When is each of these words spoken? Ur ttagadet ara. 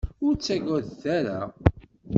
Ur 0.25 0.33
ttagadet 0.35 1.03
ara. 1.17 1.39